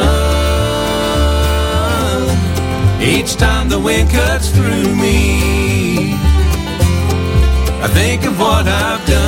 Each 3.00 3.36
time 3.36 3.68
the 3.68 3.78
wind 3.78 4.10
cuts 4.10 4.50
through 4.50 4.94
me, 4.96 6.14
I 7.80 7.88
think 7.88 8.24
of 8.24 8.38
what 8.38 8.66
I've 8.66 9.06
done. 9.06 9.27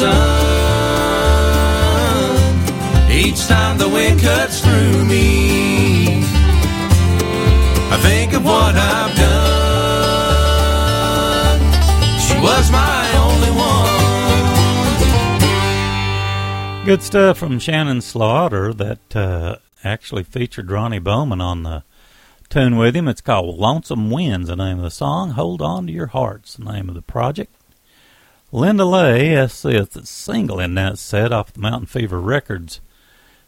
Sun. 0.00 0.40
Each 3.10 3.46
time 3.46 3.76
the 3.76 3.88
wind 3.88 4.20
cuts 4.20 4.60
through 4.60 5.04
me, 5.04 6.22
I 7.94 7.98
think 8.00 8.32
of 8.32 8.42
what 8.44 8.74
I've 8.76 9.14
done. 9.16 9.30
She 12.18 12.34
was 12.40 12.70
my 12.70 13.12
only 13.26 13.50
one. 13.50 13.90
Good 16.86 17.02
stuff 17.02 17.36
from 17.36 17.58
Shannon 17.58 18.00
Slaughter 18.00 18.72
that 18.72 19.14
uh, 19.14 19.56
actually 19.84 20.22
featured 20.22 20.70
Ronnie 20.70 20.98
Bowman 20.98 21.42
on 21.42 21.62
the 21.62 21.82
tune 22.48 22.76
with 22.76 22.96
him. 22.96 23.06
It's 23.06 23.20
called 23.20 23.58
Lonesome 23.58 24.10
Winds, 24.10 24.48
the 24.48 24.56
name 24.56 24.78
of 24.78 24.84
the 24.84 24.90
song. 24.90 25.32
Hold 25.32 25.60
On 25.60 25.86
to 25.86 25.92
Your 25.92 26.06
Hearts, 26.06 26.54
the 26.54 26.64
name 26.64 26.88
of 26.88 26.94
the 26.94 27.02
project. 27.02 27.54
Linda 28.52 28.84
Lay, 28.84 29.34
that's 29.34 29.62
the 29.62 30.00
single 30.02 30.58
in 30.58 30.74
that 30.74 30.98
set 30.98 31.32
off 31.32 31.52
the 31.52 31.60
Mountain 31.60 31.86
Fever 31.86 32.20
Records 32.20 32.80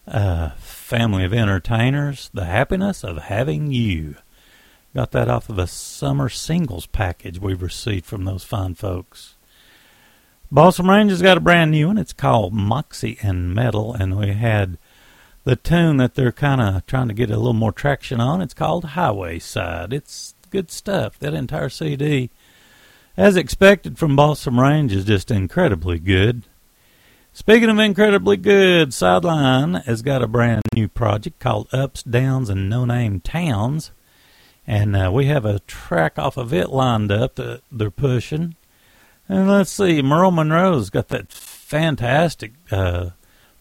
uh, 0.07 0.51
family 0.51 1.25
of 1.25 1.35
entertainers, 1.35 2.31
The 2.33 2.45
Happiness 2.45 3.03
of 3.03 3.17
Having 3.19 3.73
You. 3.73 4.15
Got 4.95 5.11
that 5.11 5.29
off 5.29 5.49
of 5.49 5.59
a 5.59 5.67
summer 5.67 6.29
singles 6.29 6.87
package 6.87 7.41
we've 7.41 7.63
received 7.63 8.07
from 8.07 8.25
those 8.25 8.45
fine 8.45 8.77
folks. 8.77 9.35
Balsam 10.53 10.89
Range 10.89 11.11
has 11.11 11.23
got 11.23 11.39
a 11.39 11.41
brand 11.41 11.73
new 11.73 11.89
one. 11.89 11.99
It's 11.99 12.13
called 12.13 12.53
Moxie 12.53 13.19
and 13.23 13.53
Metal, 13.53 13.95
and 13.95 14.17
we 14.17 14.35
had 14.35 14.79
the 15.43 15.57
tune 15.57 15.97
that 15.97 16.15
they're 16.15 16.31
kind 16.31 16.61
of 16.61 16.87
trying 16.87 17.09
to 17.09 17.15
get 17.15 17.31
a 17.31 17.39
little 17.39 17.55
more 17.55 17.73
traction 17.73 18.21
on. 18.21 18.41
It's 18.41 18.55
called 18.55 18.85
Highway 18.85 19.41
Side. 19.41 19.93
It's 19.93 20.35
good 20.51 20.71
stuff. 20.71 21.19
That 21.19 21.35
entire 21.35 21.71
CD, 21.71 22.31
as 23.17 23.37
expected 23.37 23.99
from 23.99 24.17
Balsam 24.17 24.59
Range, 24.59 24.93
is 24.93 25.05
just 25.05 25.31
incredibly 25.31 25.99
good. 25.99 26.45
Speaking 27.35 27.71
of 27.71 27.79
incredibly 27.79 28.37
good, 28.37 28.93
Sideline 28.93 29.75
has 29.75 30.03
got 30.03 30.23
a 30.23 30.27
brand 30.27 30.63
new 30.75 30.87
project 30.87 31.39
called 31.39 31.69
Ups, 31.73 32.03
Downs, 32.03 32.51
and 32.51 32.69
No 32.69 32.85
Name 32.85 33.21
Towns. 33.21 33.91
And 34.67 34.95
uh, 34.95 35.11
we 35.13 35.27
have 35.27 35.45
a 35.45 35.61
track 35.61 36.19
off 36.19 36.37
of 36.37 36.53
it 36.53 36.69
lined 36.69 37.11
up 37.11 37.37
that 37.37 37.63
they're 37.71 37.91
pushing. 37.91 38.55
And 39.29 39.49
let's 39.49 39.71
see, 39.71 40.03
Merle 40.03 40.31
Monroe's 40.31 40.91
got 40.91 41.09
that 41.09 41.33
fantastic 41.33 42.53
uh, 42.71 43.11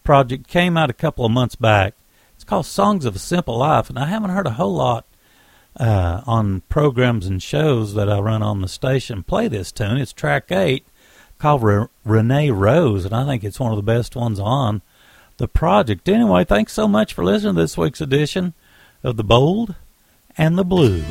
project. 0.03 0.47
Came 0.47 0.75
out 0.75 0.89
a 0.89 0.93
couple 0.93 1.25
of 1.25 1.31
months 1.31 1.55
back. 1.55 1.95
It's 2.35 2.43
called 2.43 2.65
Songs 2.65 3.05
of 3.05 3.15
a 3.15 3.19
Simple 3.19 3.57
Life, 3.57 3.89
and 3.89 3.97
I 3.97 4.05
haven't 4.05 4.31
heard 4.31 4.47
a 4.47 4.51
whole 4.51 4.73
lot 4.73 5.05
uh, 5.79 6.21
on 6.25 6.61
programs 6.69 7.25
and 7.25 7.41
shows 7.41 7.93
that 7.93 8.09
I 8.09 8.19
run 8.19 8.43
on 8.43 8.61
the 8.61 8.67
station 8.67 9.23
play 9.23 9.47
this 9.47 9.71
tune. 9.71 9.97
It's 9.97 10.13
track 10.13 10.51
eight, 10.51 10.85
called 11.39 11.63
Re- 11.63 11.87
Renee 12.05 12.51
Rose, 12.51 13.05
and 13.05 13.15
I 13.15 13.25
think 13.25 13.43
it's 13.43 13.59
one 13.59 13.71
of 13.71 13.77
the 13.77 13.83
best 13.83 14.15
ones 14.15 14.39
on 14.39 14.81
the 15.37 15.47
project. 15.47 16.07
Anyway, 16.07 16.43
thanks 16.43 16.73
so 16.73 16.87
much 16.87 17.13
for 17.13 17.23
listening 17.23 17.55
to 17.55 17.61
this 17.61 17.77
week's 17.77 18.01
edition 18.01 18.53
of 19.03 19.17
The 19.17 19.23
Bold 19.23 19.75
and 20.37 20.57
the 20.57 20.65
Blue. 20.65 21.03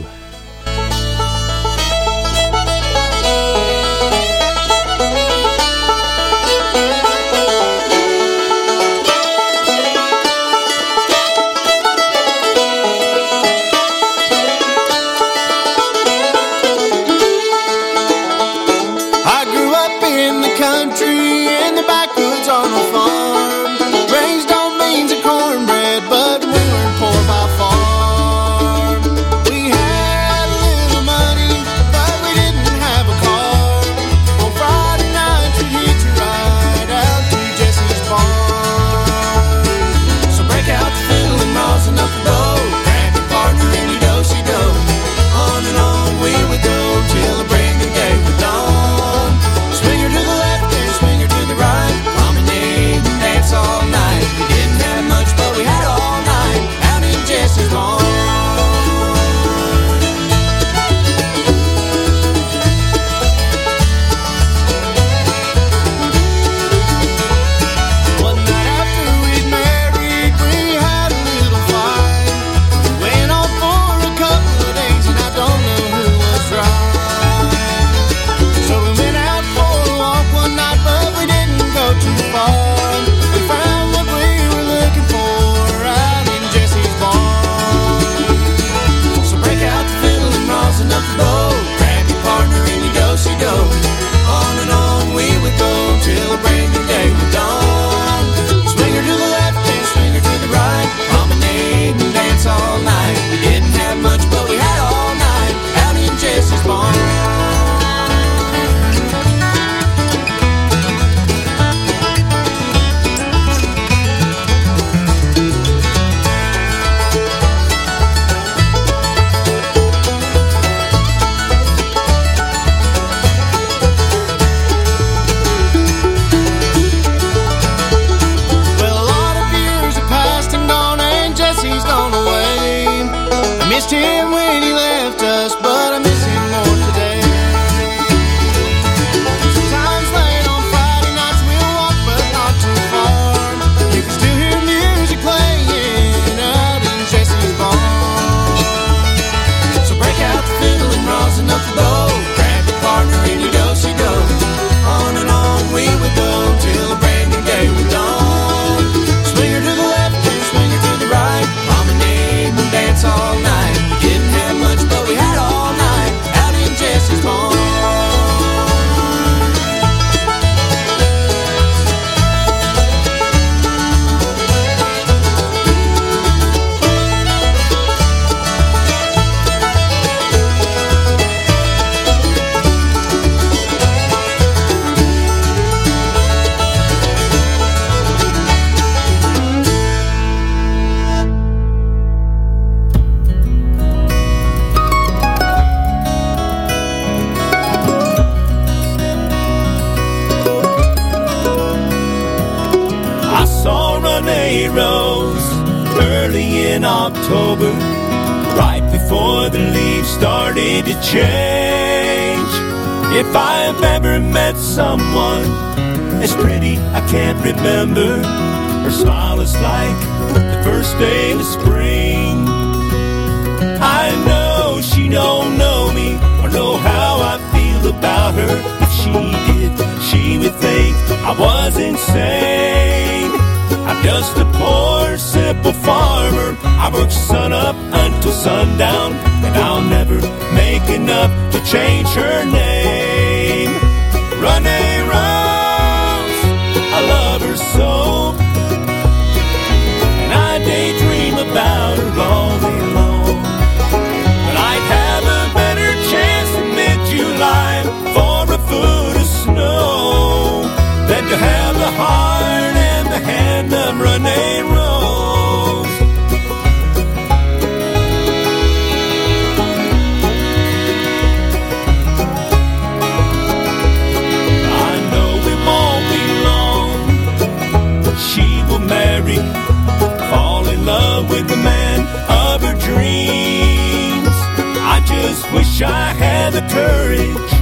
Wish 285.81 285.89
I 285.89 286.12
had 286.12 286.53
the 286.53 286.61
courage 286.68 287.53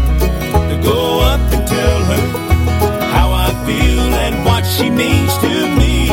to 0.70 0.76
go 0.82 1.20
up 1.20 1.40
and 1.52 1.66
tell 1.66 2.04
her 2.10 2.24
how 3.12 3.30
I 3.30 3.50
feel 3.64 4.14
and 4.26 4.44
what 4.44 4.64
she 4.64 4.90
means 4.90 5.36
to 5.38 5.66
me. 5.78 6.08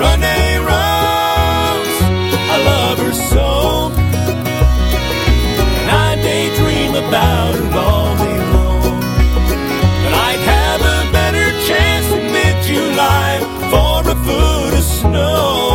Renee 0.00 0.58
Rose, 0.58 1.98
I 2.54 2.56
love 2.64 2.98
her 2.98 3.12
so, 3.12 3.92
and 5.78 5.90
I 5.90 6.16
daydream 6.16 6.94
about 6.96 7.54
her 7.54 7.78
all 7.78 8.16
day 8.16 8.40
long. 8.54 9.00
But 10.02 10.14
I'd 10.26 10.42
have 10.54 10.80
a 10.80 11.12
better 11.12 11.48
chance 11.68 12.06
in 12.06 12.32
mid-July 12.32 13.38
for 13.70 14.10
a 14.10 14.16
foot 14.24 14.74
of 14.74 14.84
snow 14.84 15.69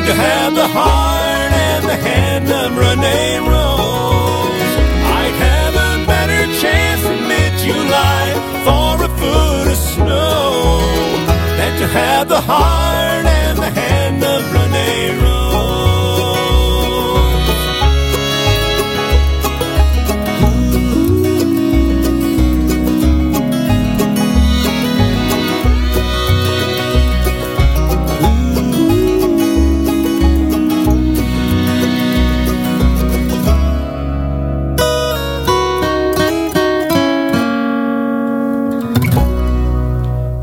than 0.00 0.08
to 0.08 0.22
have 0.22 0.54
the 0.54 0.68
heart 0.68 1.52
and 1.52 1.84
the 1.84 1.96
hand 1.96 2.48
of 2.50 2.76
Renee 2.76 3.38
Rose. 3.38 4.72
I'd 5.18 5.34
have 5.46 5.74
a 5.74 6.06
better 6.06 6.46
chance 6.60 7.04
in 7.04 7.28
mid-July 7.28 8.24
for 8.64 9.04
a 9.04 9.08
foot 9.18 9.68
of 9.68 9.76
snow 9.76 10.78
than 11.58 11.80
to 11.80 11.86
have 11.88 12.28
the 12.28 12.40
heart 12.40 13.26
and 13.26 13.58
the 13.58 13.70
hand 13.70 14.24
of 14.24 14.52
Renee 14.52 15.18
Rose. 15.18 15.29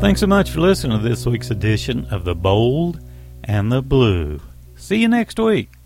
Thanks 0.08 0.22
so 0.22 0.26
much 0.26 0.52
for 0.52 0.60
listening 0.60 1.02
to 1.02 1.06
this 1.06 1.26
week's 1.26 1.50
edition 1.50 2.06
of 2.06 2.24
The 2.24 2.34
Bold 2.34 2.98
and 3.44 3.70
the 3.70 3.82
Blue. 3.82 4.40
See 4.74 4.96
you 4.96 5.06
next 5.06 5.38
week. 5.38 5.77